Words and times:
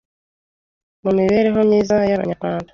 mu 1.03 1.11
mibereho 1.17 1.59
myiza 1.67 1.95
y’Abanyarwanda 2.09 2.69